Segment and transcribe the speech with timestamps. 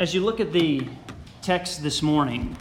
[0.00, 0.86] As you look at the
[1.42, 2.56] text this morning,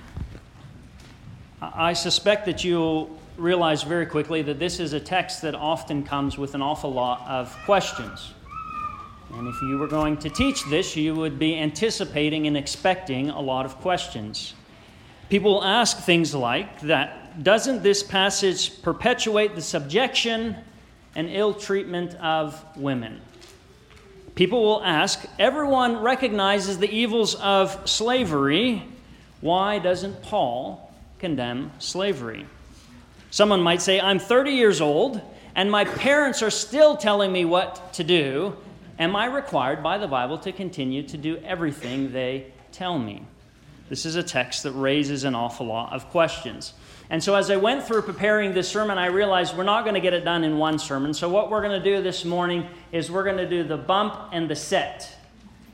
[1.61, 6.37] I suspect that you'll realize very quickly that this is a text that often comes
[6.37, 8.33] with an awful lot of questions.
[9.35, 13.39] And if you were going to teach this, you would be anticipating and expecting a
[13.39, 14.53] lot of questions.
[15.29, 20.57] People will ask things like that doesn't this passage perpetuate the subjection
[21.15, 23.21] and ill treatment of women?
[24.39, 28.81] People will ask, everyone recognizes the evils of slavery.
[29.41, 32.45] Why doesn't Paul condemn slavery?
[33.31, 35.19] Someone might say, I'm 30 years old
[35.55, 38.55] and my parents are still telling me what to do.
[38.97, 43.25] Am I required by the Bible to continue to do everything they tell me?
[43.89, 46.73] This is a text that raises an awful lot of questions.
[47.11, 49.99] And so, as I went through preparing this sermon, I realized we're not going to
[49.99, 51.13] get it done in one sermon.
[51.15, 54.29] So, what we're going to do this morning is we're going to do the bump
[54.31, 55.15] and the set.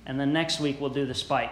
[0.06, 1.52] And then next week, we'll do the spike.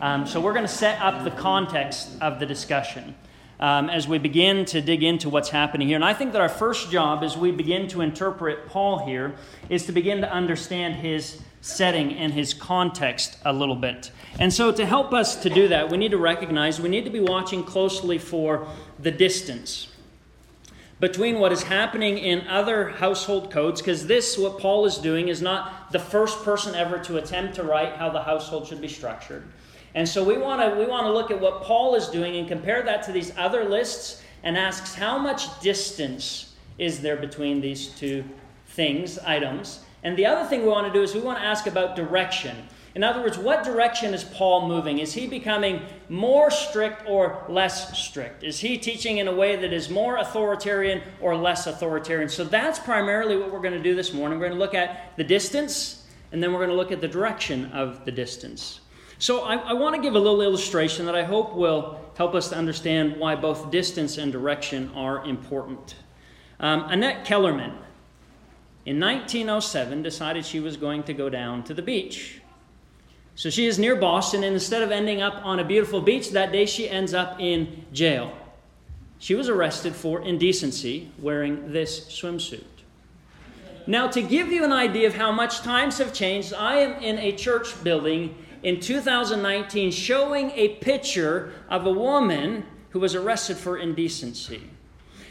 [0.00, 3.16] Um, so, we're going to set up the context of the discussion
[3.58, 5.96] um, as we begin to dig into what's happening here.
[5.96, 9.34] And I think that our first job as we begin to interpret Paul here
[9.68, 14.10] is to begin to understand his setting and his context a little bit.
[14.38, 17.10] And so, to help us to do that, we need to recognize we need to
[17.10, 19.88] be watching closely for the distance
[21.00, 25.40] between what is happening in other household codes, because this, what Paul is doing, is
[25.40, 29.44] not the first person ever to attempt to write how the household should be structured.
[29.94, 32.46] And so we want to we want to look at what Paul is doing and
[32.46, 37.88] compare that to these other lists and asks how much distance is there between these
[37.88, 38.24] two
[38.66, 39.80] things, items.
[40.02, 42.68] And the other thing we want to do is we want to ask about direction.
[42.94, 44.98] In other words, what direction is Paul moving?
[44.98, 48.42] Is he becoming more strict or less strict?
[48.42, 52.28] Is he teaching in a way that is more authoritarian or less authoritarian?
[52.28, 54.38] So that's primarily what we're going to do this morning.
[54.38, 57.08] We're going to look at the distance, and then we're going to look at the
[57.08, 58.80] direction of the distance.
[59.20, 62.48] So I, I want to give a little illustration that I hope will help us
[62.50, 65.96] to understand why both distance and direction are important.
[66.60, 67.78] Um, Annette Kellerman,
[68.88, 72.40] in 1907, decided she was going to go down to the beach.
[73.34, 76.52] So she is near Boston, and instead of ending up on a beautiful beach that
[76.52, 78.32] day, she ends up in jail.
[79.18, 82.64] She was arrested for indecency wearing this swimsuit.
[83.86, 87.18] Now, to give you an idea of how much times have changed, I am in
[87.18, 93.76] a church building in 2019 showing a picture of a woman who was arrested for
[93.76, 94.62] indecency.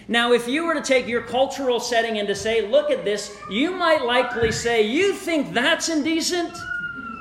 [0.09, 3.35] Now, if you were to take your cultural setting and to say, look at this,
[3.49, 6.57] you might likely say, You think that's indecent?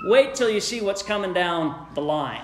[0.04, 2.42] Wait till you see what's coming down the line.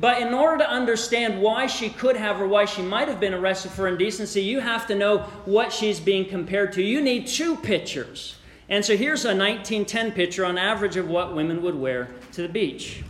[0.00, 3.34] But in order to understand why she could have or why she might have been
[3.34, 6.82] arrested for indecency, you have to know what she's being compared to.
[6.82, 8.36] You need two pictures.
[8.68, 12.48] And so here's a 1910 picture on average of what women would wear to the
[12.48, 13.02] beach.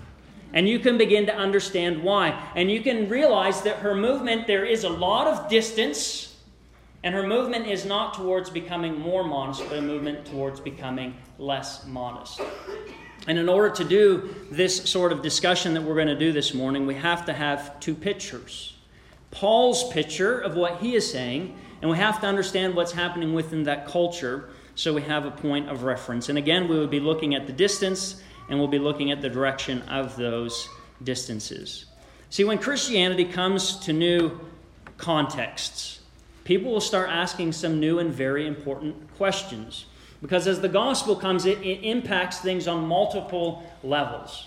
[0.53, 2.41] And you can begin to understand why.
[2.55, 6.28] And you can realize that her movement, there is a lot of distance,
[7.05, 11.87] and her movement is not towards becoming more modest, but a movement towards becoming less
[11.87, 12.41] modest.
[13.27, 16.55] And in order to do this sort of discussion that we're going to do this
[16.55, 18.75] morning, we have to have two pictures
[19.31, 23.65] Paul's picture of what he is saying, and we have to understand what's happening within
[23.65, 26.29] that culture so we have a point of reference.
[26.29, 29.29] And again, we would be looking at the distance and we'll be looking at the
[29.29, 30.69] direction of those
[31.03, 31.87] distances.
[32.31, 34.41] See, when Christianity comes to new
[34.97, 35.98] contexts,
[36.49, 39.85] people will start asking some new and very important questions.
[40.23, 44.47] Because as the gospel comes, it, it impacts things on multiple levels.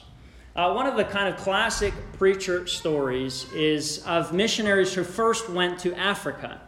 [0.56, 5.78] Uh, one of the kind of classic preacher stories is of missionaries who first went
[5.78, 6.59] to Africa.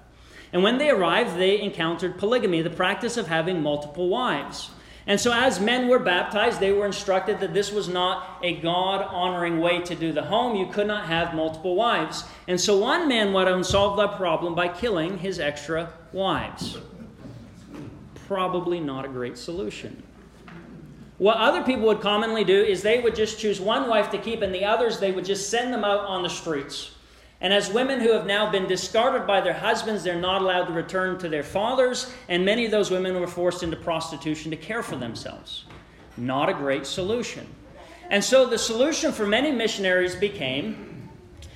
[0.54, 4.70] And when they arrived, they encountered polygamy, the practice of having multiple wives.
[5.06, 9.02] And so, as men were baptized, they were instructed that this was not a God
[9.02, 10.56] honoring way to do the home.
[10.56, 12.24] You could not have multiple wives.
[12.48, 16.78] And so, one man went and solved that problem by killing his extra wives.
[18.28, 20.02] Probably not a great solution.
[21.18, 24.42] What other people would commonly do is they would just choose one wife to keep,
[24.42, 26.92] and the others they would just send them out on the streets.
[27.44, 30.74] And as women who have now been discarded by their husbands, they're not allowed to
[30.74, 34.82] return to their fathers, and many of those women were forced into prostitution to care
[34.82, 35.66] for themselves.
[36.16, 37.46] Not a great solution.
[38.10, 41.10] And so the solution for many missionaries became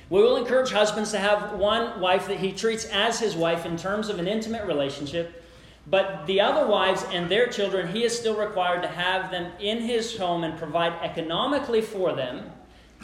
[0.10, 3.76] we will encourage husbands to have one wife that he treats as his wife in
[3.76, 5.44] terms of an intimate relationship,
[5.86, 9.82] but the other wives and their children, he is still required to have them in
[9.82, 12.50] his home and provide economically for them,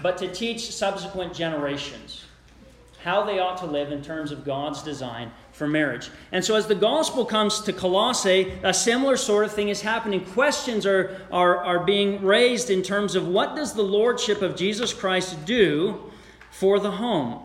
[0.01, 2.23] but to teach subsequent generations
[3.03, 6.09] how they ought to live in terms of God's design for marriage.
[6.31, 10.23] And so, as the gospel comes to Colossae, a similar sort of thing is happening.
[10.25, 14.93] Questions are, are, are being raised in terms of what does the lordship of Jesus
[14.93, 16.11] Christ do
[16.51, 17.43] for the home?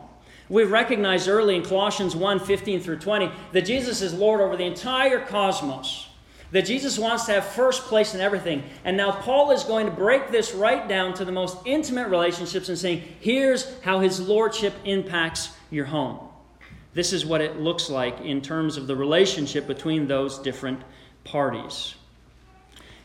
[0.49, 4.65] We recognized early in Colossians 1 15 through 20 that Jesus is Lord over the
[4.65, 6.08] entire cosmos,
[6.51, 8.63] that Jesus wants to have first place in everything.
[8.83, 12.69] And now Paul is going to break this right down to the most intimate relationships
[12.69, 16.19] and saying, here's how his lordship impacts your home.
[16.93, 20.81] This is what it looks like in terms of the relationship between those different
[21.23, 21.95] parties.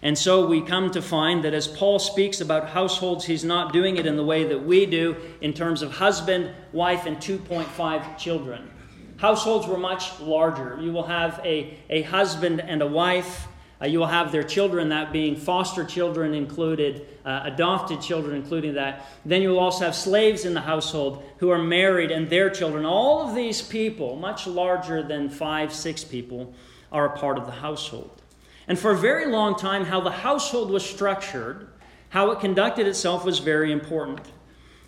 [0.00, 3.96] And so we come to find that as Paul speaks about households, he's not doing
[3.96, 8.70] it in the way that we do in terms of husband, wife, and 2.5 children.
[9.16, 10.78] Households were much larger.
[10.80, 13.46] You will have a, a husband and a wife.
[13.80, 18.74] Uh, you will have their children, that being foster children included, uh, adopted children including
[18.74, 19.06] that.
[19.24, 22.84] Then you will also have slaves in the household who are married and their children.
[22.84, 26.54] All of these people, much larger than five, six people,
[26.92, 28.22] are a part of the household.
[28.68, 31.68] And for a very long time, how the household was structured,
[32.08, 34.20] how it conducted itself was very important.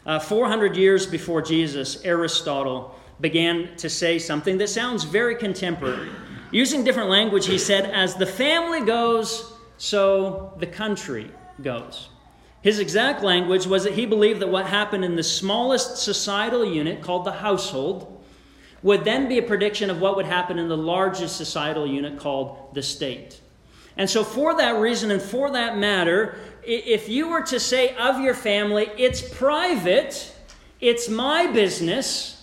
[0.06, 6.10] Uh, 400 years before Jesus, Aristotle began to say something that sounds very contemporary.
[6.50, 11.30] Using different language, he said, As the family goes, so the country
[11.62, 12.08] goes.
[12.62, 17.00] His exact language was that he believed that what happened in the smallest societal unit,
[17.00, 18.24] called the household,
[18.82, 22.74] would then be a prediction of what would happen in the largest societal unit, called
[22.74, 23.40] the state.
[23.96, 28.20] And so, for that reason and for that matter, if you were to say of
[28.20, 30.34] your family, it's private,
[30.80, 32.35] it's my business,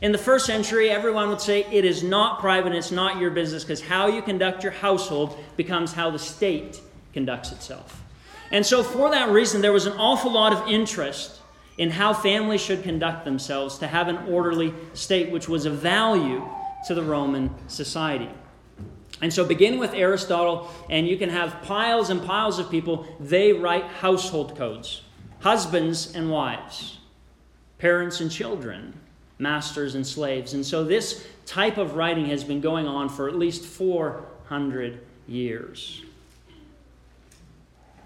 [0.00, 3.30] in the first century, everyone would say it is not private, and it's not your
[3.30, 6.80] business, because how you conduct your household becomes how the state
[7.12, 8.04] conducts itself.
[8.50, 11.40] And so, for that reason, there was an awful lot of interest
[11.78, 16.48] in how families should conduct themselves to have an orderly state, which was of value
[16.86, 18.30] to the Roman society.
[19.20, 23.52] And so, beginning with Aristotle, and you can have piles and piles of people, they
[23.52, 25.02] write household codes
[25.40, 26.98] husbands and wives,
[27.78, 28.92] parents and children,
[29.38, 30.54] masters and slaves.
[30.54, 36.02] And so, this type of writing has been going on for at least 400 years.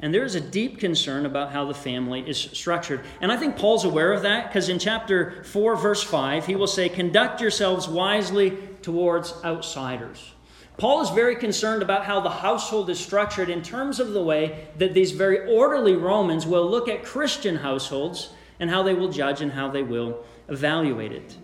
[0.02, 3.02] And there is a deep concern about how the family is structured.
[3.20, 6.67] And I think Paul's aware of that because in chapter 4, verse 5, he will
[6.67, 10.32] say, Conduct yourselves wisely towards outsiders.
[10.76, 14.67] Paul is very concerned about how the household is structured in terms of the way
[14.78, 19.40] that these very orderly Romans will look at Christian households and how they will judge
[19.40, 21.37] and how they will evaluate it.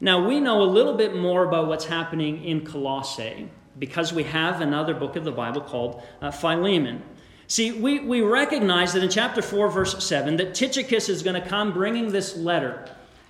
[0.00, 4.60] Now, we know a little bit more about what's happening in Colossae because we have
[4.60, 7.02] another book of the Bible called uh, Philemon.
[7.46, 11.48] See, we, we recognize that in chapter 4, verse 7, that Tychicus is going to
[11.48, 12.88] come bringing this letter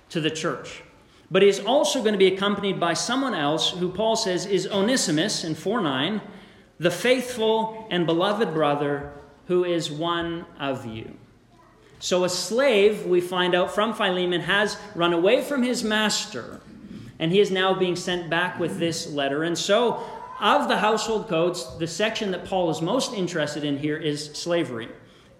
[0.09, 0.83] to the church.
[1.31, 5.43] But he's also going to be accompanied by someone else who Paul says is Onesimus
[5.43, 6.21] in 4 9,
[6.79, 9.13] the faithful and beloved brother
[9.47, 11.15] who is one of you.
[11.99, 16.61] So a slave, we find out from Philemon, has run away from his master,
[17.19, 19.43] and he is now being sent back with this letter.
[19.43, 20.01] And so,
[20.39, 24.87] of the household codes, the section that Paul is most interested in here is slavery.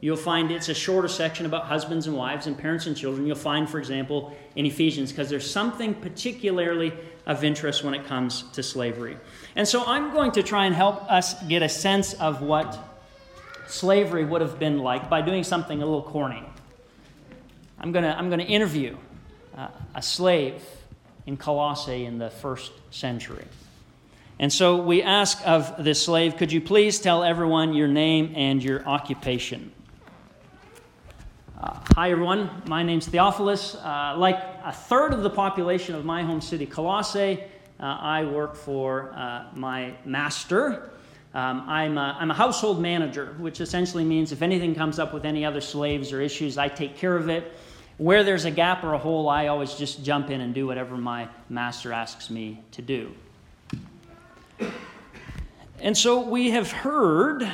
[0.02, 3.26] You'll find it's a shorter section about husbands and wives and parents and children.
[3.26, 6.94] You'll find, for example, in Ephesians, because there's something particularly
[7.26, 9.18] of interest when it comes to slavery.
[9.56, 12.89] And so I'm going to try and help us get a sense of what
[13.70, 16.44] slavery would have been like by doing something a little corny.
[17.80, 18.98] I'm going to I'm to interview
[19.56, 20.62] uh, a slave
[21.26, 23.46] in Colossae in the first century.
[24.40, 28.64] And so we ask of this slave, could you please tell everyone your name and
[28.64, 29.72] your occupation?
[31.62, 32.50] Uh, hi, everyone.
[32.66, 33.76] My name's Theophilus.
[33.76, 37.44] Uh, like a third of the population of my home city, Colossae,
[37.82, 40.90] uh, I work for uh, my master.
[41.34, 45.26] Um, I'm, a, I'm a household manager, which essentially means if anything comes up with
[45.26, 47.54] any other slaves or issues, I take care of it.
[47.98, 50.98] Where there's a gap or a hole, I always just jump in and do whatever
[50.98, 53.12] my master asks me to do.
[55.82, 57.50] And so we have heard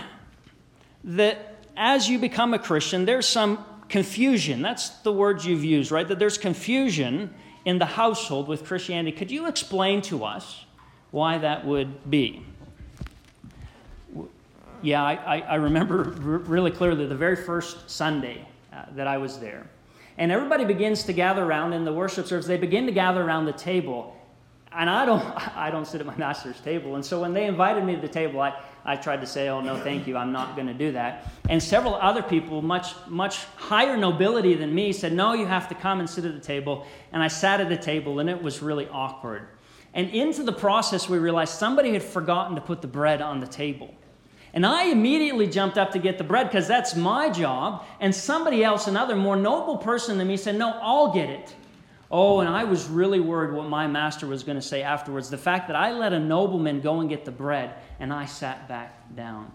[1.03, 4.61] that as you become a Christian, there's some confusion.
[4.61, 6.07] That's the words you've used, right?
[6.07, 7.33] That there's confusion
[7.65, 9.15] in the household with Christianity.
[9.15, 10.65] Could you explain to us
[11.11, 12.43] why that would be?
[14.85, 19.67] Yeah, I, I remember really clearly the very first Sunday uh, that I was there.
[20.19, 22.45] And everybody begins to gather around in the worship service.
[22.45, 24.15] They begin to gather around the table.
[24.71, 25.23] And I don't,
[25.57, 26.93] I don't sit at my master's table.
[26.93, 29.59] And so when they invited me to the table, I, I tried to say, oh,
[29.59, 31.31] no, thank you, I'm not going to do that.
[31.49, 35.75] And several other people, much, much higher nobility than me, said, no, you have to
[35.75, 36.85] come and sit at the table.
[37.11, 39.47] And I sat at the table, and it was really awkward.
[39.95, 43.47] And into the process, we realized somebody had forgotten to put the bread on the
[43.47, 43.91] table.
[44.55, 47.85] And I immediately jumped up to get the bread because that's my job.
[47.99, 51.53] And somebody else, another more noble person than me, said, No, I'll get it.
[52.09, 55.29] Oh, and I was really worried what my master was going to say afterwards.
[55.29, 58.69] The fact that I let a nobleman go and get the bread and I sat
[58.69, 59.51] back down.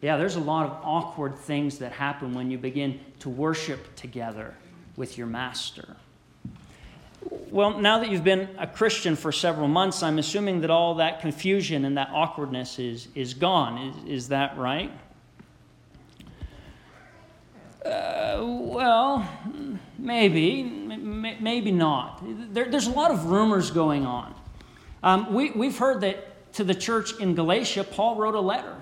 [0.00, 4.54] Yeah, there's a lot of awkward things that happen when you begin to worship together
[4.94, 5.96] with your master.
[7.50, 11.20] Well, now that you've been a Christian for several months, I'm assuming that all that
[11.20, 13.78] confusion and that awkwardness is, is gone.
[13.78, 14.90] Is, is that right?
[17.84, 19.28] Uh, well,
[19.96, 22.20] maybe, maybe not.
[22.52, 24.34] There, there's a lot of rumors going on.
[25.04, 28.74] Um, we, we've heard that to the church in Galatia, Paul wrote a letter.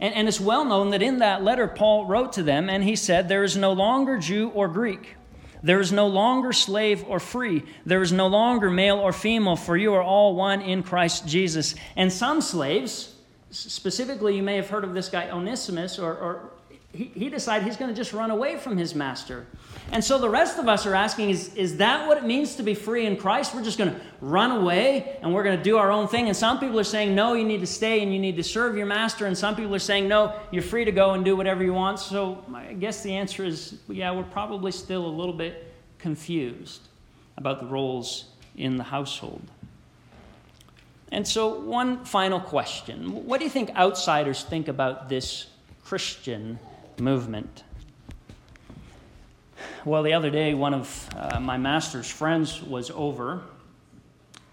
[0.00, 2.96] And, and it's well known that in that letter, Paul wrote to them, and he
[2.96, 5.16] said, There is no longer Jew or Greek.
[5.62, 7.64] There is no longer slave or free.
[7.84, 11.74] There is no longer male or female, for you are all one in Christ Jesus.
[11.96, 13.14] And some slaves,
[13.50, 16.50] specifically, you may have heard of this guy Onesimus, or, or
[16.92, 19.46] he, he decided he's going to just run away from his master.
[19.92, 22.62] And so the rest of us are asking is, is that what it means to
[22.62, 23.54] be free in Christ?
[23.54, 26.26] We're just going to run away and we're going to do our own thing.
[26.26, 28.76] And some people are saying, no, you need to stay and you need to serve
[28.76, 29.26] your master.
[29.26, 31.98] And some people are saying, no, you're free to go and do whatever you want.
[31.98, 36.82] So I guess the answer is, yeah, we're probably still a little bit confused
[37.36, 39.42] about the roles in the household.
[41.12, 45.46] And so, one final question What do you think outsiders think about this
[45.82, 46.58] Christian
[47.00, 47.64] movement.
[49.84, 53.40] Well, the other day, one of uh, my master's friends was over,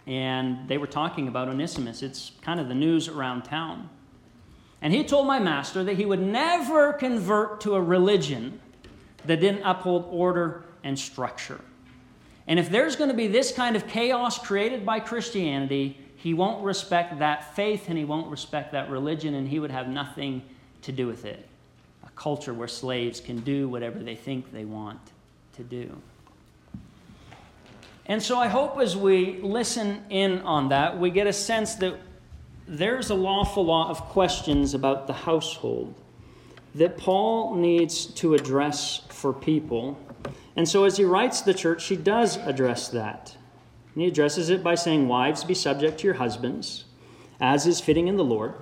[0.06, 2.02] and they were talking about Onesimus.
[2.02, 3.90] It's kind of the news around town.
[4.82, 8.62] And he told my master that he would never convert to a religion
[9.26, 11.60] that didn't uphold order and structure.
[12.48, 16.64] And if there's going to be this kind of chaos created by Christianity, he won't
[16.64, 20.42] respect that faith and he won't respect that religion, and he would have nothing
[20.84, 21.50] to do with it
[22.18, 25.00] culture where slaves can do whatever they think they want
[25.56, 25.96] to do.
[28.06, 32.00] And so I hope as we listen in on that, we get a sense that
[32.68, 35.94] there's an awful lot of questions about the household
[36.76, 39.98] that Paul needs to address for people.
[40.56, 43.36] And so as he writes the church, he does address that.
[43.94, 46.86] And he addresses it by saying, Wives, be subject to your husbands,
[47.40, 48.54] as is fitting in the Lord.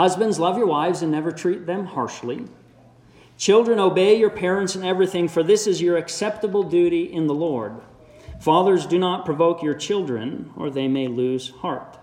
[0.00, 2.46] Husbands, love your wives and never treat them harshly.
[3.36, 7.74] Children, obey your parents in everything, for this is your acceptable duty in the Lord.
[8.40, 11.98] Fathers, do not provoke your children, or they may lose heart.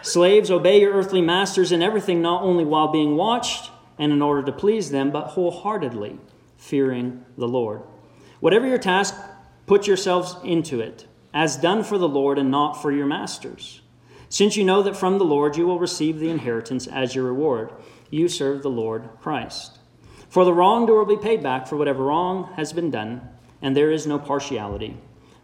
[0.00, 4.42] Slaves, obey your earthly masters in everything, not only while being watched and in order
[4.44, 6.18] to please them, but wholeheartedly,
[6.56, 7.82] fearing the Lord.
[8.40, 9.14] Whatever your task,
[9.66, 13.82] put yourselves into it, as done for the Lord and not for your masters
[14.28, 17.72] since you know that from the Lord you will receive the inheritance as your reward.
[18.10, 19.78] You serve the Lord Christ.
[20.28, 23.28] For the wrongdoer will be paid back for whatever wrong has been done,
[23.62, 24.96] and there is no partiality.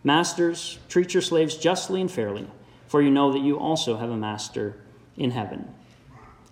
[0.05, 2.49] Masters, treat your slaves justly and fairly,
[2.89, 4.77] for you know that you also have a master
[5.17, 5.73] in heaven.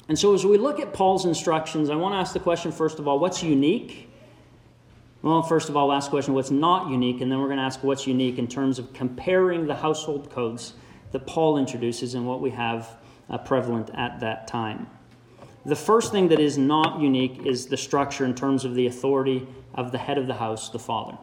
[0.09, 2.99] And so, as we look at Paul's instructions, I want to ask the question first
[2.99, 4.09] of all what's unique?
[5.23, 7.85] Well, first of all, last question what's not unique, and then we're going to ask
[7.85, 10.73] what's unique in terms of comparing the household codes
[11.12, 12.97] that Paul introduces and what we have
[13.29, 14.87] uh, prevalent at that time.
[15.64, 19.47] The first thing that is not unique is the structure in terms of the authority
[19.75, 21.19] of the head of the house, the father.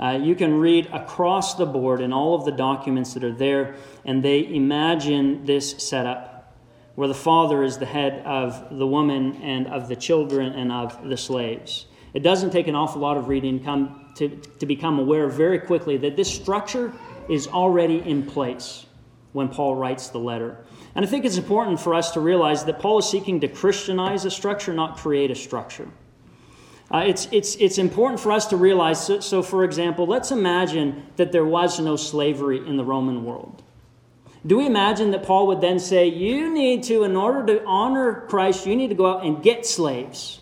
[0.00, 3.76] Uh, you can read across the board in all of the documents that are there,
[4.04, 6.56] and they imagine this setup
[6.94, 11.08] where the father is the head of the woman and of the children and of
[11.08, 11.86] the slaves.
[12.14, 14.28] It doesn't take an awful lot of reading come to,
[14.58, 16.92] to become aware very quickly that this structure
[17.28, 18.86] is already in place
[19.32, 20.58] when Paul writes the letter.
[20.94, 24.24] And I think it's important for us to realize that Paul is seeking to Christianize
[24.24, 25.88] a structure, not create a structure.
[26.90, 29.06] Uh, it's, it's, it's important for us to realize.
[29.06, 33.62] So, so, for example, let's imagine that there was no slavery in the Roman world.
[34.46, 38.26] Do we imagine that Paul would then say, You need to, in order to honor
[38.28, 40.40] Christ, you need to go out and get slaves?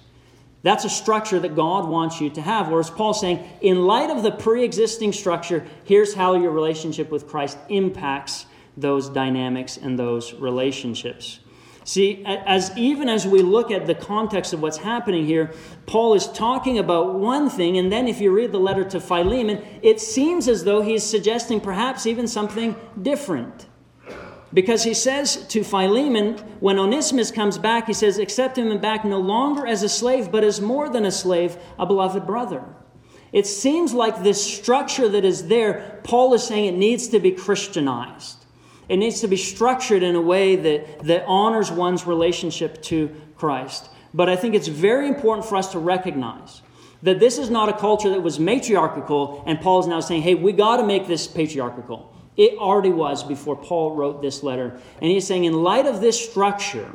[0.62, 2.68] That's a structure that God wants you to have.
[2.68, 7.28] Whereas Paul's saying, in light of the pre existing structure, here's how your relationship with
[7.28, 8.46] Christ impacts
[8.76, 11.40] those dynamics and those relationships.
[11.84, 15.52] See, as even as we look at the context of what's happening here,
[15.86, 19.64] Paul is talking about one thing, and then if you read the letter to Philemon,
[19.82, 23.66] it seems as though he's suggesting perhaps even something different.
[24.52, 29.20] Because he says to Philemon, when Onesimus comes back, he says, Accept him back no
[29.20, 32.64] longer as a slave, but as more than a slave, a beloved brother.
[33.32, 37.30] It seems like this structure that is there, Paul is saying it needs to be
[37.30, 38.39] Christianized.
[38.90, 43.88] It needs to be structured in a way that, that honors one's relationship to Christ.
[44.12, 46.60] But I think it's very important for us to recognize
[47.04, 50.34] that this is not a culture that was matriarchal, and Paul is now saying, hey,
[50.34, 52.12] we got to make this patriarchal.
[52.36, 54.80] It already was before Paul wrote this letter.
[55.00, 56.90] And he's saying, in light of this structure,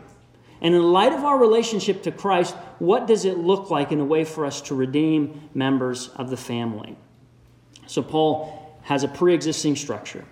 [0.60, 4.06] and in light of our relationship to Christ, what does it look like in a
[4.06, 6.98] way for us to redeem members of the family?
[7.88, 10.26] So, Paul has a pre existing structure.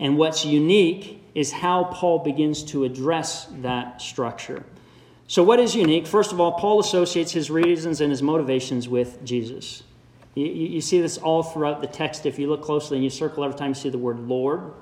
[0.00, 4.64] And what's unique is how Paul begins to address that structure.
[5.28, 6.08] So, what is unique?
[6.08, 9.84] First of all, Paul associates his reasons and his motivations with Jesus.
[10.34, 13.44] You, you see this all throughout the text if you look closely and you circle
[13.44, 14.72] every time you see the word Lord,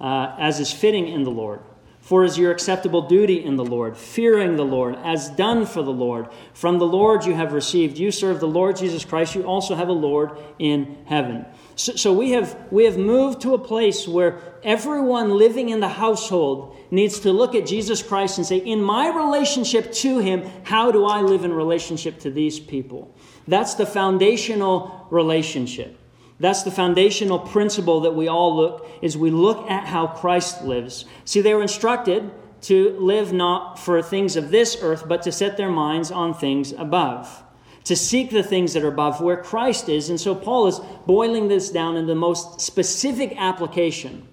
[0.00, 1.60] uh, as is fitting in the Lord.
[2.00, 5.92] For is your acceptable duty in the Lord, fearing the Lord, as done for the
[5.92, 6.28] Lord.
[6.52, 7.98] From the Lord you have received.
[7.98, 9.34] You serve the Lord Jesus Christ.
[9.34, 11.46] You also have a Lord in heaven.
[11.76, 15.88] So, so, we, have, we have moved to a place where everyone living in the
[15.88, 20.90] household needs to look at Jesus Christ and say, In my relationship to him, how
[20.90, 23.14] do I live in relationship to these people?
[23.46, 25.98] That's the foundational relationship.
[26.40, 31.04] That's the foundational principle that we all look is we look at how Christ lives.
[31.24, 32.30] See, they were instructed
[32.62, 36.72] to live not for things of this earth, but to set their minds on things
[36.72, 37.42] above,
[37.86, 40.10] to seek the things that are above where Christ is.
[40.10, 44.26] And so Paul is boiling this down in the most specific application,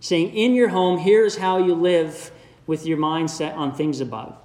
[0.00, 2.32] saying, In your home, here's how you live
[2.66, 4.36] with your mind set on things above.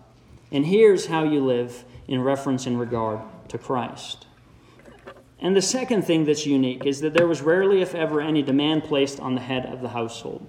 [0.52, 4.28] And here's how you live in reference and regard to Christ.
[5.40, 8.84] And the second thing that's unique is that there was rarely, if ever, any demand
[8.84, 10.46] placed on the head of the household.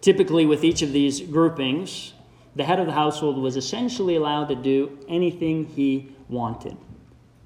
[0.00, 2.14] Typically, with each of these groupings,
[2.56, 6.76] the head of the household was essentially allowed to do anything he wanted.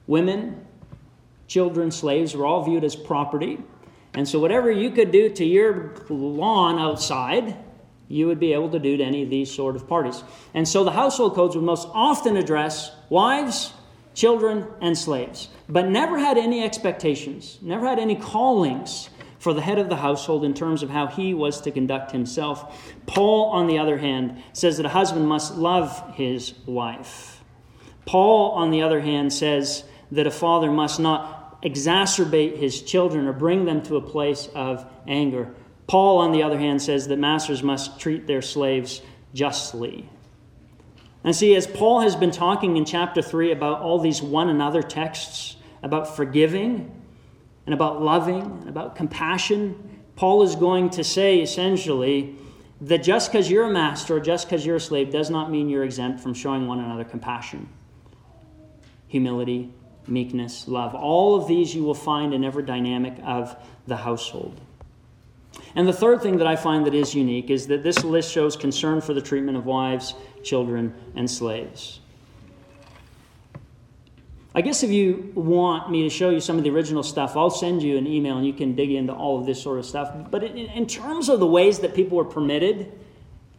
[0.06, 0.64] Women,
[1.48, 3.58] children, slaves were all viewed as property.
[4.14, 7.56] And so, whatever you could do to your lawn outside,
[8.08, 10.22] you would be able to do to any of these sort of parties.
[10.54, 13.72] And so, the household codes would most often address wives,
[14.14, 19.78] children, and slaves, but never had any expectations, never had any callings for the head
[19.78, 22.94] of the household in terms of how he was to conduct himself.
[23.06, 27.42] Paul, on the other hand, says that a husband must love his wife.
[28.04, 33.32] Paul, on the other hand, says that a father must not exacerbate his children or
[33.32, 35.54] bring them to a place of anger.
[35.86, 39.00] Paul, on the other hand, says that masters must treat their slaves
[39.32, 40.06] justly.
[41.24, 44.82] And see, as Paul has been talking in chapter 3 about all these one another
[44.82, 46.99] texts, about forgiving
[47.66, 52.36] and about loving and about compassion, Paul is going to say essentially
[52.80, 55.68] that just because you're a master or just because you're a slave does not mean
[55.68, 57.68] you're exempt from showing one another compassion,
[59.06, 59.72] humility,
[60.06, 60.94] meekness, love.
[60.94, 64.60] All of these you will find in every dynamic of the household.
[65.74, 68.56] And the third thing that I find that is unique is that this list shows
[68.56, 72.00] concern for the treatment of wives, children, and slaves.
[74.52, 77.50] I guess if you want me to show you some of the original stuff, I'll
[77.50, 80.12] send you an email and you can dig into all of this sort of stuff.
[80.28, 82.90] But in, in terms of the ways that people were permitted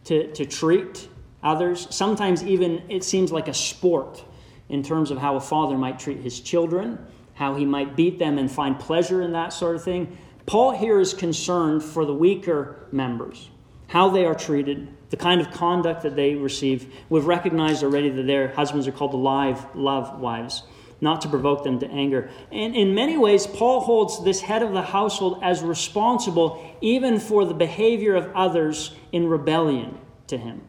[0.04, 1.08] to, to treat
[1.42, 4.22] others, sometimes even it seems like a sport
[4.68, 6.98] in terms of how a father might treat his children,
[7.34, 10.18] how he might beat them and find pleasure in that sort of thing.
[10.44, 13.48] Paul here is concerned for the weaker members,
[13.86, 16.92] how they are treated, the kind of conduct that they receive.
[17.08, 20.64] We've recognized already that their husbands are called the live love wives,
[21.02, 22.30] not to provoke them to anger.
[22.50, 27.44] And in many ways, Paul holds this head of the household as responsible even for
[27.44, 30.62] the behavior of others in rebellion to him.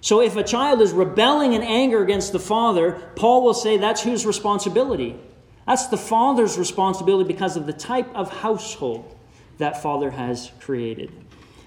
[0.00, 4.02] So if a child is rebelling in anger against the father, Paul will say that's
[4.02, 5.18] whose responsibility.
[5.66, 9.16] That's the father's responsibility because of the type of household
[9.58, 11.12] that Father has created.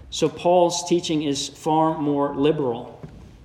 [0.10, 3.00] So Paul's teaching is far more liberal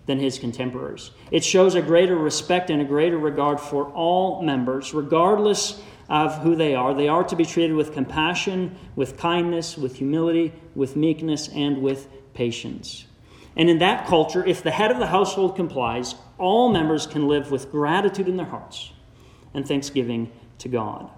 [0.08, 1.10] than his contemporaries.
[1.30, 6.56] It shows a greater respect and a greater regard for all members, regardless of who
[6.56, 6.94] they are.
[6.94, 12.08] They are to be treated with compassion, with kindness, with humility, with meekness, and with
[12.32, 13.04] patience.
[13.54, 17.50] And in that culture, if the head of the household complies, all members can live
[17.50, 18.92] with gratitude in their hearts
[19.52, 21.10] and thanksgiving to God.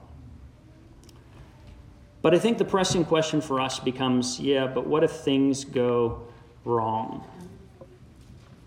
[2.22, 6.26] But I think the pressing question for us becomes yeah, but what if things go
[6.64, 7.24] wrong?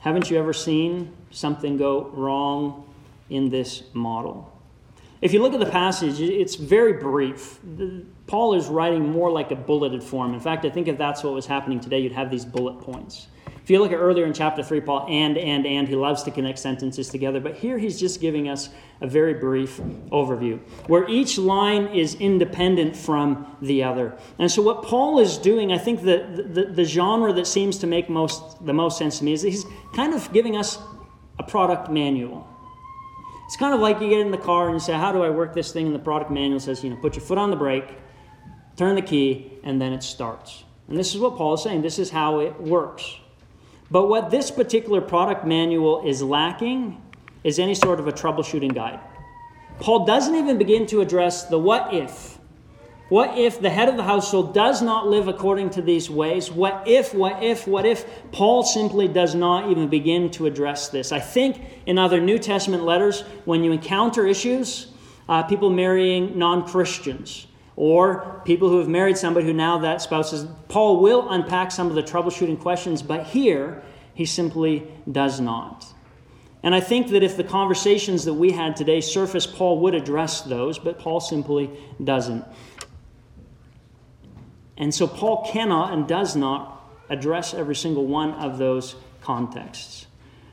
[0.04, 2.94] Haven't you ever seen something go wrong
[3.30, 4.52] in this model?
[5.22, 7.62] If you look at the passage, it's very brief.
[8.28, 10.34] Paul is writing more like a bulleted form.
[10.34, 13.28] In fact, I think if that's what was happening today, you'd have these bullet points.
[13.64, 16.32] If you look at earlier in chapter 3, Paul, and, and, and, he loves to
[16.32, 18.68] connect sentences together, but here he's just giving us
[19.00, 19.78] a very brief
[20.12, 24.18] overview where each line is independent from the other.
[24.38, 27.88] And so, what Paul is doing, I think the, the, the genre that seems to
[27.88, 30.78] make most, the most sense to me is he's kind of giving us
[31.40, 32.46] a product manual.
[33.46, 35.30] It's kind of like you get in the car and you say, How do I
[35.30, 35.86] work this thing?
[35.86, 37.98] And the product manual says, You know, put your foot on the brake,
[38.76, 40.66] turn the key, and then it starts.
[40.90, 41.82] And this is what Paul is saying.
[41.82, 43.20] This is how it works.
[43.92, 47.02] But what this particular product manual is lacking
[47.44, 49.00] is any sort of a troubleshooting guide.
[49.80, 52.40] Paul doesn't even begin to address the what if.
[53.10, 56.50] What if the head of the household does not live according to these ways?
[56.50, 58.06] What if, what if, what if?
[58.32, 61.12] Paul simply does not even begin to address this.
[61.12, 64.88] I think in other New Testament letters, when you encounter issues,
[65.28, 70.34] uh, people marrying non Christians, or people who have married somebody who now that spouse
[70.34, 70.46] is.
[70.68, 73.82] Paul will unpack some of the troubleshooting questions, but here
[74.14, 75.86] he simply does not.
[76.62, 80.42] And I think that if the conversations that we had today surface, Paul would address
[80.42, 81.70] those, but Paul simply
[82.02, 82.46] doesn't.
[84.78, 90.08] And so Paul cannot and does not address every single one of those contexts.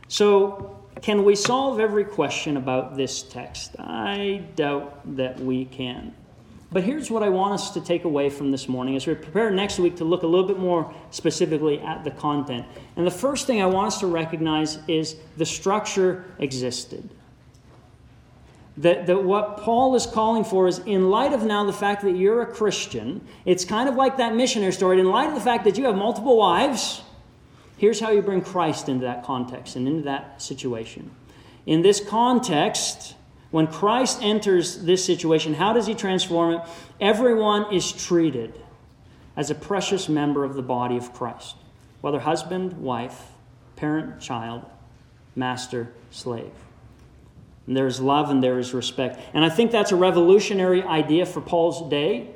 [0.08, 3.76] So, can we solve every question about this text?
[3.78, 6.14] I doubt that we can.
[6.72, 9.50] But here's what I want us to take away from this morning as we prepare
[9.50, 12.64] next week to look a little bit more specifically at the content.
[12.96, 17.10] And the first thing I want us to recognize is the structure existed.
[18.76, 22.12] That, that what Paul is calling for is, in light of now the fact that
[22.12, 25.00] you're a Christian, it's kind of like that missionary story.
[25.00, 27.02] In light of the fact that you have multiple wives,
[27.78, 31.10] here's how you bring Christ into that context and into that situation.
[31.66, 33.16] In this context,
[33.50, 36.60] when Christ enters this situation, how does he transform it?
[37.00, 38.54] Everyone is treated
[39.36, 41.56] as a precious member of the body of Christ,
[42.00, 43.32] whether husband, wife,
[43.76, 44.64] parent, child,
[45.34, 46.52] master, slave.
[47.66, 49.20] And there is love and there is respect.
[49.34, 52.30] And I think that's a revolutionary idea for Paul's day.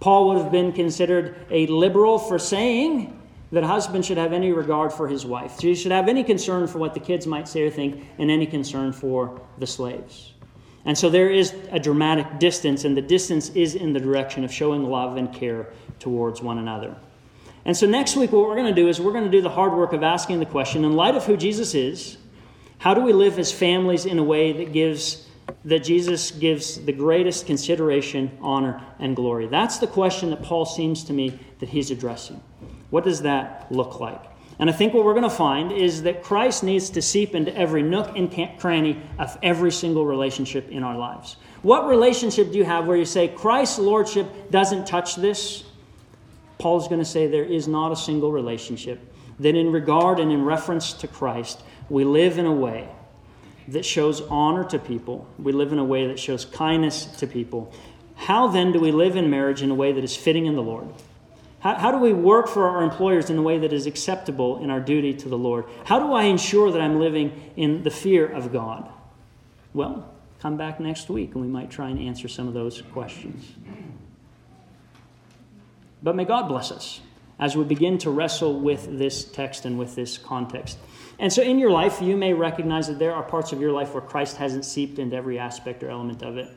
[0.00, 3.18] Paul would have been considered a liberal for saying
[3.52, 5.60] that a husband should have any regard for his wife.
[5.60, 8.46] He should have any concern for what the kids might say or think, and any
[8.46, 10.31] concern for the slaves.
[10.84, 14.52] And so there is a dramatic distance, and the distance is in the direction of
[14.52, 15.68] showing love and care
[16.00, 16.96] towards one another.
[17.64, 19.50] And so next week, what we're going to do is we're going to do the
[19.50, 22.16] hard work of asking the question in light of who Jesus is,
[22.78, 25.28] how do we live as families in a way that gives
[25.64, 29.46] that Jesus gives the greatest consideration, honor, and glory?
[29.46, 32.42] That's the question that Paul seems to me that he's addressing.
[32.90, 34.20] What does that look like?
[34.62, 37.52] And I think what we're going to find is that Christ needs to seep into
[37.56, 41.34] every nook and cranny of every single relationship in our lives.
[41.62, 45.64] What relationship do you have where you say Christ's lordship doesn't touch this?
[46.58, 49.00] Paul's going to say there is not a single relationship
[49.40, 52.88] that, in regard and in reference to Christ, we live in a way
[53.66, 55.26] that shows honor to people.
[55.40, 57.72] We live in a way that shows kindness to people.
[58.14, 60.62] How then do we live in marriage in a way that is fitting in the
[60.62, 60.86] Lord?
[61.62, 64.68] How, how do we work for our employers in a way that is acceptable in
[64.68, 65.64] our duty to the Lord?
[65.84, 68.90] How do I ensure that I'm living in the fear of God?
[69.72, 73.52] Well, come back next week and we might try and answer some of those questions.
[76.02, 77.00] But may God bless us
[77.38, 80.78] as we begin to wrestle with this text and with this context.
[81.20, 83.94] And so in your life, you may recognize that there are parts of your life
[83.94, 86.48] where Christ hasn't seeped into every aspect or element of it.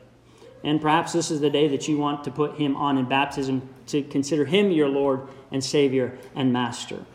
[0.65, 3.69] And perhaps this is the day that you want to put him on in baptism
[3.87, 7.05] to consider him your Lord and Savior and Master.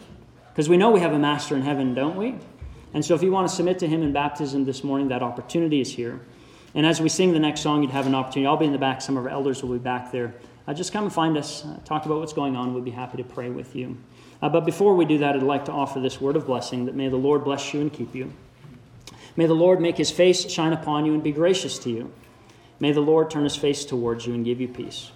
[0.52, 2.36] Because we know we have a Master in heaven, don't we?
[2.94, 5.80] And so if you want to submit to him in baptism this morning, that opportunity
[5.80, 6.20] is here.
[6.76, 8.46] And as we sing the next song, you'd have an opportunity.
[8.46, 10.32] I'll be in the back, some of our elders will be back there.
[10.68, 12.72] Uh, just come and find us, uh, talk about what's going on.
[12.72, 13.96] We'd be happy to pray with you.
[14.40, 16.94] Uh, but before we do that, I'd like to offer this word of blessing that
[16.94, 18.32] may the Lord bless you and keep you.
[19.36, 22.12] May the Lord make his face shine upon you and be gracious to you.
[22.80, 25.12] May the Lord turn his face towards you and give you peace.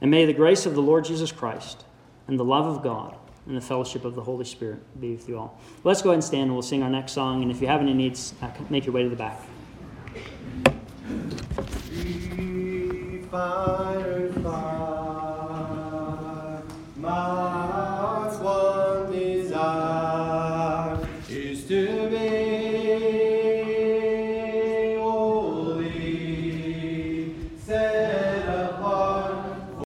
[0.00, 1.84] And may the grace of the Lord Jesus Christ
[2.28, 5.38] and the love of God and the fellowship of the Holy Spirit be with you
[5.38, 5.58] all.
[5.82, 7.42] Let's go ahead and stand and we'll sing our next song.
[7.42, 9.42] And if you have any needs, uh, make your way to the back.